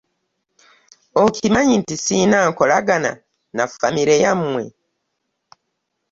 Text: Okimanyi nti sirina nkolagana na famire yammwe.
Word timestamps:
Okimanyi 1.23 1.73
nti 1.81 1.95
sirina 2.03 2.39
nkolagana 2.49 3.11
na 3.55 3.65
famire 3.73 4.15
yammwe. 4.23 4.63